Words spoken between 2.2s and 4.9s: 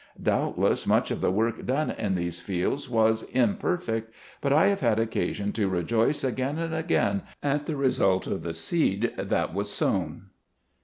fields was imperfect. But I have